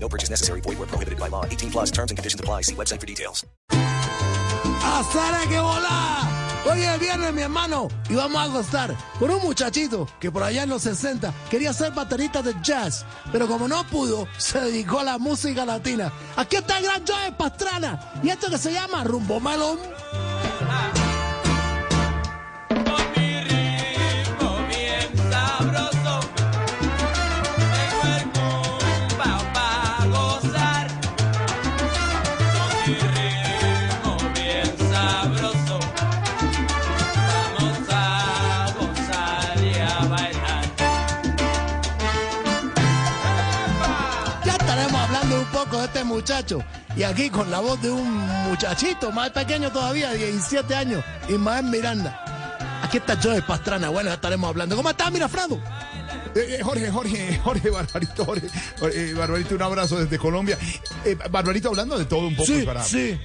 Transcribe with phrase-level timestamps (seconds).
[0.00, 0.60] No purchase necessary.
[0.62, 1.44] Void where prohibited by law.
[1.44, 2.62] 18 plus terms and conditions apply.
[2.62, 3.44] See website for details.
[4.80, 6.38] ¡Hacer que volar!
[6.70, 10.64] Hoy es viernes, mi hermano, y vamos a gozar con un muchachito que por allá
[10.64, 15.04] en los 60 quería ser baterista de jazz, pero como no pudo, se dedicó a
[15.04, 16.12] la música latina.
[16.36, 19.78] Aquí está el gran Joe Pastrana y esto que se llama Rumbo Melón.
[46.96, 48.10] Y aquí con la voz de un
[48.48, 52.24] muchachito más pequeño todavía, 17 años, Ismael Miranda.
[52.82, 53.88] Aquí está Joe Pastrana.
[53.90, 54.74] Bueno, ya estaremos hablando.
[54.76, 55.56] ¿Cómo estás, Mirafrado?
[56.34, 58.46] Eh, eh, Jorge, Jorge, Jorge, Barbarito, Jorge,
[58.94, 60.56] eh, Barbarito, un abrazo desde Colombia.
[61.04, 63.18] Eh, Barbarito, hablando de todo un poco Sí, para, sí.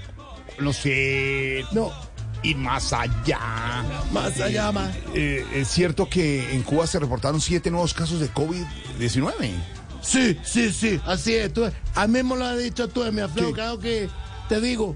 [0.59, 1.91] no sé, No,
[2.43, 3.39] ir más allá.
[4.11, 4.89] más allá, más.
[5.13, 9.51] Eh, es cierto que en Cuba se reportaron siete nuevos casos de COVID-19.
[10.03, 11.53] Sí, sí, sí, así es.
[11.53, 11.63] Tú,
[11.95, 13.53] a mí me lo has dicho tú, mi aflado, ¿Qué?
[13.53, 14.09] claro que
[14.49, 14.95] te digo,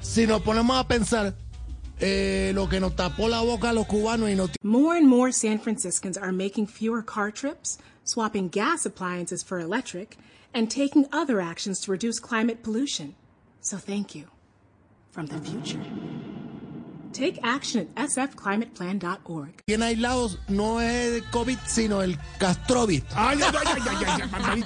[0.00, 1.34] si nos ponemos a pensar
[2.00, 5.30] eh, lo que nos tapó la boca a los cubanos y nos More and more
[5.30, 10.16] San Franciscans are making fewer car trips, swapping gas appliances for electric,
[10.54, 13.14] and taking other actions to reduce climate pollution.
[13.60, 14.24] So thank you.
[15.10, 15.80] From the future.
[17.16, 19.54] Take action at sfclimateplan.org.
[19.64, 23.04] tiene aislados no es el COVID, sino el Castrovit.
[23.14, 24.62] Ay, ay, ay, ay, ay, ay,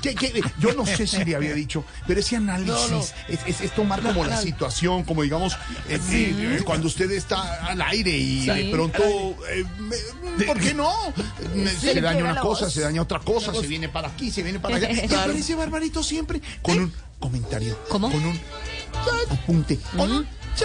[0.00, 3.00] que- que- yo no sé si le había dicho, pero ese análisis No, no.
[3.28, 5.54] Es, es- es tomar como la situación, como digamos,
[5.88, 9.02] eh, eh, cuando usted está al aire y de pronto,
[9.50, 9.64] eh,
[10.46, 10.90] ¿por qué no?
[11.78, 14.76] Se daña una cosa, se daña otra cosa, se viene para aquí, se viene para
[14.76, 14.88] allá.
[15.06, 18.10] Y aparece Barbarito siempre con un comentario, ¿Cómo?
[18.10, 18.40] con un
[19.30, 20.26] apunte, con un
[20.56, 20.64] ¿Qué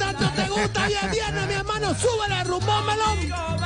[0.00, 0.86] tanto te gusta?
[0.86, 3.59] Bien, bien, mi hermano, súbele rumbo melón.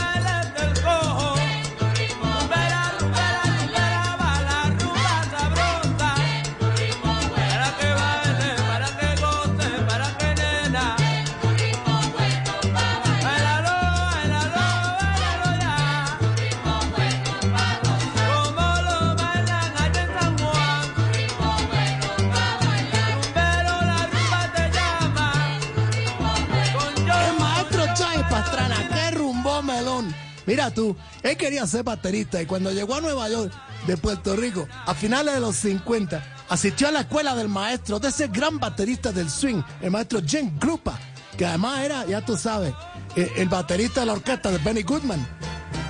[30.76, 33.52] Mira él quería ser baterista y cuando llegó a Nueva York,
[33.86, 38.08] de Puerto Rico, a finales de los 50, asistió a la escuela del maestro, de
[38.08, 40.98] ese gran baterista del swing, el maestro Jim Grupa,
[41.36, 42.72] que además era, ya tú sabes,
[43.14, 45.26] el, el baterista de la orquesta de Benny Goodman.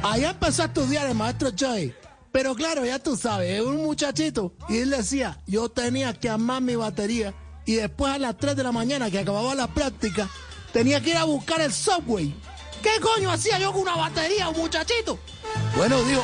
[0.02, 1.94] Allá empezó a estudiar el maestro Joy.
[2.34, 4.54] Pero claro, ya tú sabes, es un muchachito.
[4.68, 7.32] Y él decía, yo tenía que armar mi batería.
[7.64, 10.28] Y después a las 3 de la mañana, que acababa la práctica,
[10.72, 12.34] tenía que ir a buscar el subway.
[12.84, 15.19] ¿Qué coño hacía yo con una batería, un muchachito?
[15.75, 16.22] Bueno, dijo,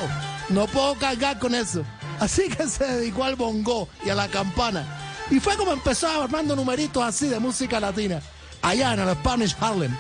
[0.51, 1.83] no puedo cargar con eso.
[2.19, 4.85] Así que se dedicó al bongo y a la campana.
[5.31, 8.21] Y fue como empezó armando numeritos así de música latina,
[8.61, 9.97] allá en el Spanish Harlem.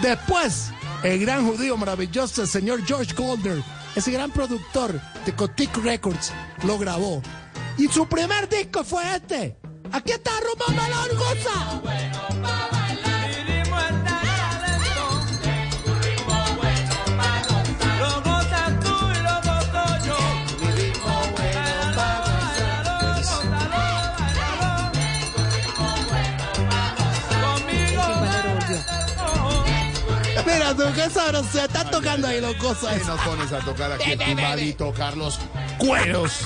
[0.00, 0.70] Después,
[1.02, 3.60] el gran judío maravilloso, el señor George Goldner,
[3.96, 6.30] ese gran productor de Cotic Records,
[6.62, 7.20] lo grabó.
[7.78, 9.56] Y su primer disco fue este.
[9.90, 12.29] Aquí está Rumbo Melón Goza.
[30.94, 31.48] Qué sabroso.
[31.52, 32.98] Se está tocando ahí los cosas.
[32.98, 35.38] ¿Qué nos pones a tocar aquí el Carlos?
[35.78, 36.40] Cueros.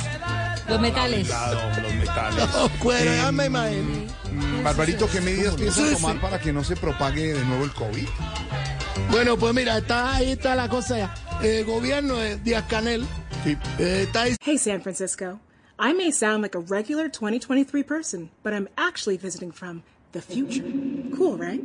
[0.68, 1.28] Los metales.
[1.28, 2.44] Lado, los metales.
[2.56, 4.06] Oh, cuero, ya me imagino.
[4.32, 6.18] Mm, Barbarito, ¿qué medidas piensas Sí, tomar sí.
[6.22, 8.08] para que no se propague de nuevo el COVID?
[9.10, 11.14] Bueno, pues mira, está ahí está la cosa ya.
[11.42, 13.06] El gobierno de Díaz Canel
[13.44, 13.56] Sí.
[13.78, 15.38] eh, está ahí Hey, San Francisco.
[15.78, 19.82] I may sound like a regular 2023 person, but I'm actually visiting from
[20.12, 20.64] the future.
[21.16, 21.60] Cool, right?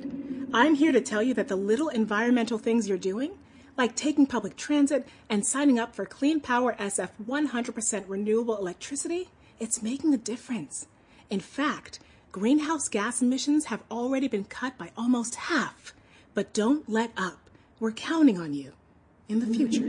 [0.51, 3.33] I'm here to tell you that the little environmental things you're doing,
[3.77, 9.29] like taking public transit and signing up for Clean Power SF 100% renewable electricity,
[9.59, 10.87] it's making a difference.
[11.29, 11.99] In fact,
[12.31, 15.93] greenhouse gas emissions have already been cut by almost half.
[16.33, 17.49] But don't let up.
[17.79, 18.71] We're counting on you
[19.27, 19.87] in the future.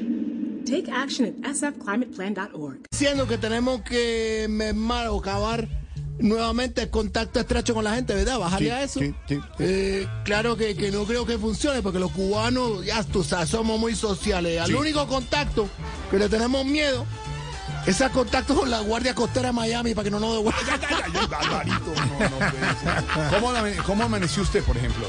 [0.66, 2.86] Take action at sfclimateplan.org.
[2.90, 4.46] Que tenemos que
[6.20, 8.38] nuevamente el contacto estrecho con la gente, ¿verdad?
[8.38, 9.00] Bajarle Sí, a eso.
[9.00, 9.40] sí, sí, sí.
[9.58, 13.78] Eh, claro que, que no creo que funcione porque los cubanos, ya tú sabes, somos
[13.80, 14.60] muy sociales.
[14.60, 14.74] Al Sí.
[14.74, 15.68] único contacto
[16.10, 17.06] que le tenemos miedo
[17.86, 20.64] es al contacto con la Guardia Costera de Miami para que no nos devuelvan.
[23.30, 23.52] ¿Cómo,
[23.86, 25.06] ¿Cómo amaneció usted, por ejemplo?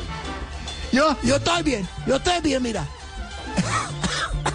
[0.92, 2.86] Yo, yo estoy bien, yo estoy bien, mira.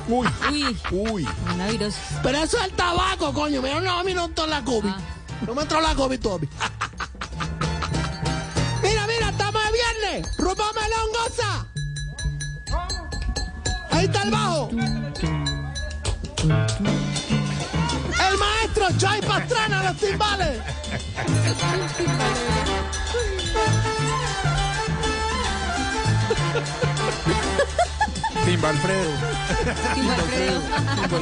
[0.08, 1.28] Uy, Uy, uy.
[2.22, 3.60] Pero eso es el tabaco, coño.
[3.60, 4.88] Mira, no, a mí no la COVID.
[4.88, 4.98] Ah.
[5.44, 6.48] No me entró la COVID todavía.
[8.82, 10.36] mira, mira, estamos de viernes.
[10.38, 11.66] Rumbo Melón goza.
[13.90, 14.70] Ahí está el bajo.
[18.28, 20.60] El maestro Joy Pastrana, los timbales.
[28.44, 29.10] Timba Alfredo.
[31.02, 31.16] Tipo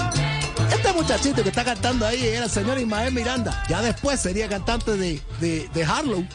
[0.70, 3.64] Este muchachito que está cantando ahí era el señor Ismael Miranda.
[3.68, 6.26] Ya después sería cantante de, de, de Harlow.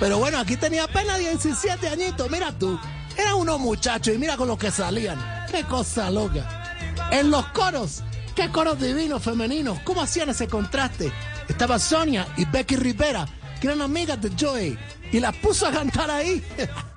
[0.00, 2.30] Pero bueno, aquí tenía apenas 17 añitos.
[2.30, 2.78] Mira tú.
[3.18, 5.18] Eran unos muchachos y mira con los que salían.
[5.50, 6.74] Qué cosa loca.
[7.10, 8.04] En los coros.
[8.34, 9.80] Qué coros divinos femeninos.
[9.80, 11.12] ¿Cómo hacían ese contraste?
[11.48, 13.26] Estaba Sonia y Becky Rivera,
[13.60, 14.78] que eran amigas de Joey.
[15.10, 16.42] Y las puso a cantar ahí.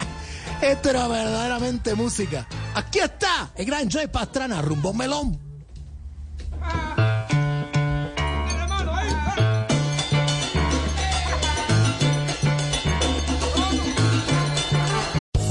[0.62, 2.47] Esto era verdaderamente música.
[2.75, 5.50] Aquí está el gran Joey Pastrana, rumbo melón.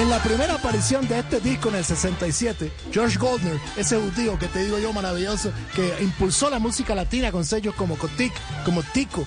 [0.00, 4.46] En la primera aparición de este disco en el 67, George Goldner, ese judío que
[4.46, 8.32] te digo yo maravilloso, que impulsó la música latina con sellos como Cotic,
[8.64, 9.26] como Tico,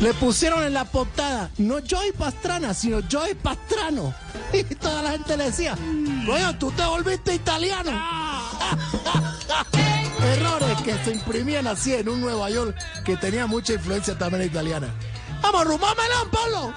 [0.00, 4.12] le pusieron en la portada no Joy Pastrana, sino Joy Pastrano.
[4.52, 5.76] Y toda la gente le decía,
[6.26, 7.92] coño, tú te volviste italiano.
[10.20, 14.88] Errores que se imprimían así en un Nueva York que tenía mucha influencia también italiana.
[15.40, 15.94] Vamos, rumá
[16.32, 16.74] Pablo.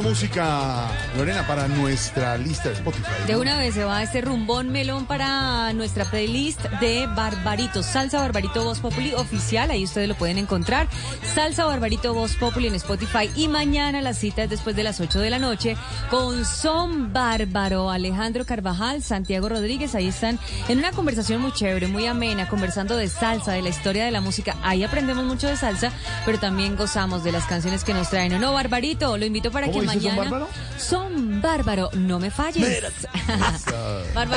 [0.00, 3.04] Buena música, Lorena, para nuestra lista de Spotify.
[3.26, 8.64] De una vez se va este rumbón melón para nuestra playlist de Barbarito, Salsa Barbarito
[8.64, 10.88] Voz Populi oficial, ahí ustedes lo pueden encontrar.
[11.34, 15.20] Salsa Barbarito Voz Populi en Spotify y mañana la cita es después de las 8
[15.20, 15.76] de la noche
[16.08, 20.38] con Son Bárbaro, Alejandro Carvajal, Santiago Rodríguez, ahí están
[20.68, 24.22] en una conversación muy chévere, muy amena, conversando de salsa, de la historia de la
[24.22, 24.56] música.
[24.62, 25.92] Ahí aprendemos mucho de salsa,
[26.24, 28.32] pero también gozamos de las canciones que nos traen.
[28.34, 29.18] ¿O no, Barbarito?
[29.18, 30.22] Lo invito para ¿Cómo que Son mañana...
[30.22, 30.48] Bárbaro?
[30.78, 32.62] Son Bárbaro, no me falles.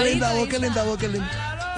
[0.04, 1.30] Linda ahí linda voz, qué linda.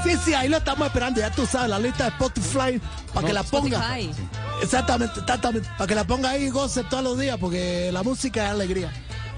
[0.04, 1.20] Sí, sí, ahí lo estamos esperando.
[1.20, 2.82] Ya tú sabes, la lista de Spotify
[3.14, 3.98] para que la ponga.
[3.98, 4.24] Spotify.
[4.62, 5.70] Exactamente, exactamente.
[5.78, 8.92] Para que la ponga ahí y goce todos los días, porque la música es alegría.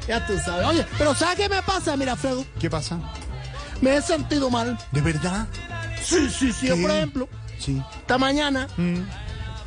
[0.08, 0.66] Ya tú sabes.
[0.68, 1.96] Oye, pero ¿sabes qué me pasa?
[1.96, 3.00] Mira, Fredo, ¿Qué pasa?
[3.82, 4.78] me he sentido mal.
[4.92, 5.48] ¿De verdad?
[6.04, 6.68] Sí, sí, sí.
[6.68, 6.82] Yo, ¿Qué?
[6.82, 7.30] por ejemplo,
[7.60, 7.82] Sí.
[8.00, 8.68] esta mañana,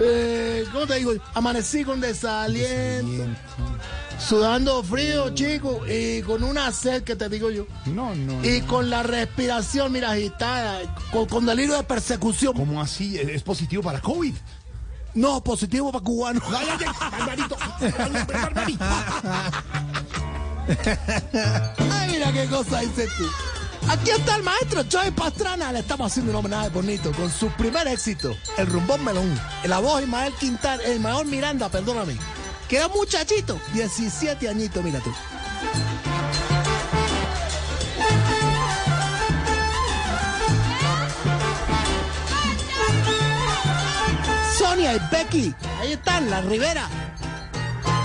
[0.00, 1.12] eh, ¿cómo te digo?
[1.34, 3.24] Amanecí con desaliento,
[4.18, 7.66] sudando frío, chico, y con una sed que te digo yo.
[7.86, 8.44] No, no.
[8.44, 8.66] Y no.
[8.66, 10.80] con la respiración, mira, agitada,
[11.12, 12.54] con, con delirio de persecución.
[12.54, 13.18] ¿Cómo así?
[13.18, 14.34] ¿Es positivo para COVID?
[15.14, 16.42] No, positivo para cubanos.
[16.46, 16.66] Ay,
[17.10, 17.56] Barbarito.
[18.28, 18.84] Barbarito.
[21.90, 23.24] Ay, mira qué cosa dices tú.
[23.90, 25.72] Aquí está el maestro Joey Pastrana.
[25.72, 29.36] Le estamos haciendo un homenaje bonito con su primer éxito, el rumbón melón.
[29.64, 32.16] La voz Ismael Quintal, el mayor Miranda, perdóname.
[32.68, 35.12] Que era muchachito, 17 añitos, mira tú.
[44.56, 46.88] Sonia y Becky, ahí están, la Rivera.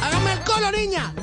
[0.01, 1.13] Hágame el colo, niña.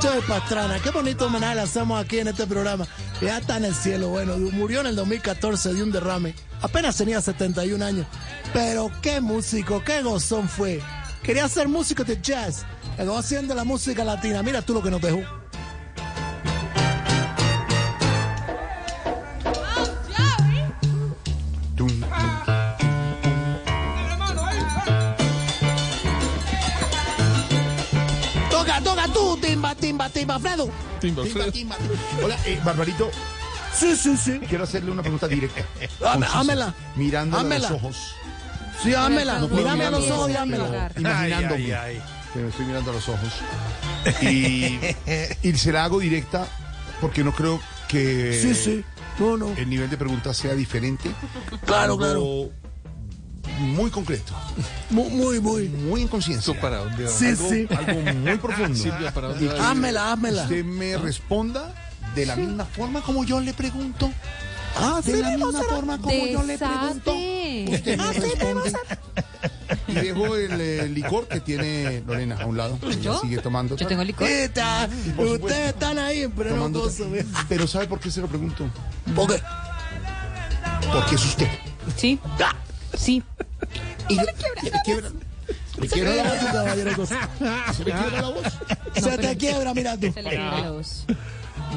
[0.00, 2.86] Joe Pastrana, qué bonito homenaje le hacemos aquí en este programa.
[3.20, 6.34] Ya está en el cielo, bueno, murió en el 2014 de un derrame.
[6.60, 8.06] Apenas tenía 71 años.
[8.52, 10.80] Pero qué músico, qué gozón fue.
[11.22, 12.64] Quería ser músico de jazz.
[12.96, 14.42] Quedó haciendo la música latina.
[14.42, 15.41] Mira tú lo que nos dejó.
[30.10, 30.56] Timba, timba,
[31.00, 31.52] timba, Fredo.
[31.52, 32.24] timba, timba, timba.
[32.24, 33.10] Hola, eh, Barbarito,
[33.74, 34.40] Sí, sí, sí.
[34.48, 35.62] quiero hacerle una pregunta directa.
[36.34, 36.74] Hámela.
[36.96, 37.70] Mirándole a Hámela.
[37.70, 37.96] los ojos.
[38.82, 39.38] Sí, hámela.
[39.38, 40.90] No Mírame a los ojos y hámela.
[40.96, 41.66] Imaginándome
[42.32, 43.28] que me estoy mirando a los ojos.
[44.22, 44.78] Y,
[45.48, 46.46] y se la hago directa
[47.00, 48.84] porque no creo que Sí, sí.
[49.18, 49.52] No, no.
[49.56, 51.10] el nivel de pregunta sea diferente.
[51.66, 52.50] Claro, Algo
[53.60, 54.32] Muy concreto,
[54.90, 55.68] Muy, muy, muy.
[55.68, 56.58] muy en conciencia.
[56.60, 57.10] para dónde va?
[57.10, 57.66] Sí, algo, sí.
[57.70, 58.74] algo muy profundo.
[58.82, 59.70] Silvia, ¿para dónde va?
[59.70, 60.42] Hámela, hámela.
[60.44, 61.72] Usted me responda
[62.14, 64.10] de la misma forma como yo le pregunto.
[64.76, 67.12] Ah, De la misma forma como yo le pregunto.
[67.12, 68.72] Usted me responde.
[69.88, 72.78] Y dejo el licor que tiene Lorena a un lado.
[72.82, 73.20] Ella ¿Yo?
[73.20, 73.76] sigue tomando.
[73.76, 74.26] Yo tengo licor.
[74.26, 75.46] Está, supuesto.
[75.46, 77.06] ustedes están ahí, pero no gozo.
[77.48, 78.66] Pero ¿sabe por qué se lo pregunto?
[79.14, 79.42] ¿Por qué?
[80.92, 81.48] Porque es usted.
[81.96, 82.18] Sí.
[82.96, 83.22] Sí.
[84.08, 84.26] Y le
[84.84, 85.10] quiebra.
[85.78, 86.52] Le quiebra la voz.
[86.52, 87.06] caballero.
[87.06, 88.42] Se le quiebra la voz.
[88.94, 90.12] Se te quiebra, mira tú.
[90.12, 91.04] Se le quiebra la voz.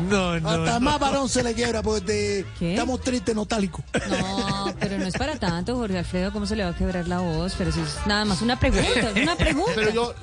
[0.10, 0.50] No, no.
[0.50, 0.79] Hasta no.
[0.82, 3.84] más varón se le quiebra porque estamos tristes, nostálgicos.
[4.10, 6.34] No, pero no es para tanto, Jorge Alfredo.
[6.34, 7.55] ¿Cómo se le va a quebrar la voz?
[7.58, 9.12] Pero eso es nada más una pregunta.
[9.15, 9.72] Es una pregunta.
[9.75, 10.13] Pero yo.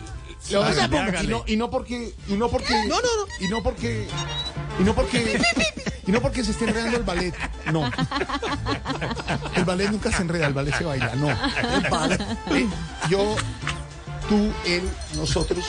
[0.65, 2.15] decir, Hágale, y, no, y no porque.
[2.29, 2.75] Y no porque.
[2.87, 3.47] No, no, no.
[3.47, 4.07] Y no porque.
[4.79, 5.41] Y no porque.
[6.07, 7.35] Y no porque se esté enredando el ballet.
[7.73, 7.91] No.
[9.55, 11.15] El ballet nunca se enreda, el ballet se baila.
[11.15, 11.31] No.
[11.31, 12.21] El ballet.
[12.51, 12.69] Eh,
[13.09, 13.37] Yo,
[14.29, 14.83] tú, él,
[15.15, 15.65] nosotros.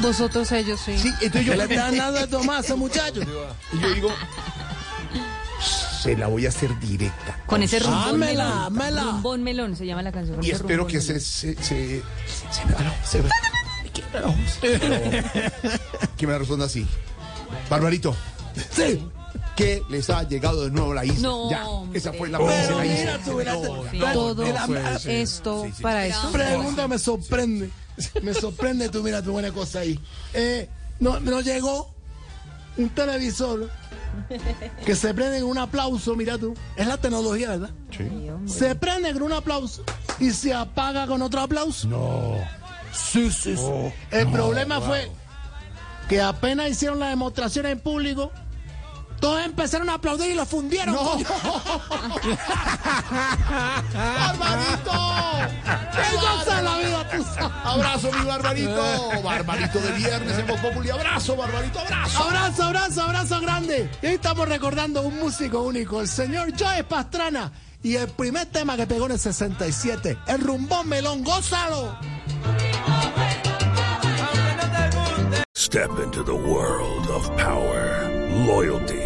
[0.00, 0.98] Vosotros, ellos, sí.
[0.98, 3.20] Sí, entonces ¿Qué yo le están dando a ese muchacho?
[3.72, 4.08] Y yo digo,
[6.02, 7.38] se la voy a hacer directa.
[7.46, 8.46] Con ese rumbón melón.
[8.46, 9.02] hámela.
[9.02, 10.42] Rumbón melón se llama la canción.
[10.42, 12.02] Y espero que se, se, se,
[13.04, 13.28] se me.
[16.16, 16.86] Que me responda así.
[17.68, 18.16] Barbarito,
[18.70, 19.06] Sí.
[19.56, 21.28] ¿Qué les ha llegado de nuevo a la isla?
[21.28, 23.84] No, ya, esa fue la Pero mira tú, mira tú.
[23.90, 23.98] Sí.
[23.98, 24.44] Pero Todo
[25.06, 26.30] esto para eso.
[26.30, 27.70] pregunta me sorprende.
[28.22, 29.98] Me sorprende tú, mira tu buena cosa ahí.
[30.34, 30.68] Eh,
[31.00, 31.94] no, nos llegó
[32.76, 33.70] un televisor
[34.84, 36.54] que se prende con un aplauso, mira tú.
[36.76, 37.70] Es la tecnología, ¿verdad?
[38.46, 39.82] Se prende con un aplauso
[40.20, 41.88] y se apaga con otro aplauso.
[41.88, 42.34] No.
[42.92, 43.92] Sí, sí, sí.
[44.10, 45.10] El problema fue
[46.08, 48.30] que apenas hicieron la demostración en público,
[49.20, 50.94] todos empezaron a aplaudir y lo fundieron.
[50.94, 51.26] coño.
[53.94, 54.92] ¡Barbarito!
[55.92, 57.24] ¡Qué la vida, tú!
[57.64, 59.22] Abrazo, mi Barbarito.
[59.22, 60.90] Barbarito de viernes en Voz Populi.
[60.90, 62.22] Abrazo, Barbarito, abrazo.
[62.22, 63.90] Abrazo, abrazo, abrazo grande.
[64.02, 67.52] Y hoy estamos recordando un músico único, el señor Joe Pastrana.
[67.82, 71.96] Y el primer tema que pegó en el 67, el rumbón melón, gózalo.
[75.54, 78.08] Step into the world of power,
[78.46, 79.05] loyalty,